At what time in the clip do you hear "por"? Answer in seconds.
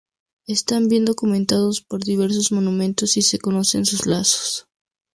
1.81-2.03